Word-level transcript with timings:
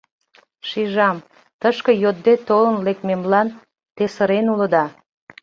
Шижам, 0.67 1.17
тышке 1.59 1.93
йодде 2.03 2.33
толын 2.47 2.77
лекмемлан 2.87 3.47
те 3.95 4.03
сырен 4.15 4.45
улыда. 4.53 4.85